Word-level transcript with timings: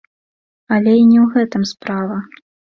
Але 0.77 0.95
і 1.01 1.05
не 1.11 1.19
ў 1.25 1.29
гэтым 1.35 1.69
справа. 1.75 2.17